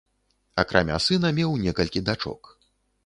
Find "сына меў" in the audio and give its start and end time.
1.07-1.53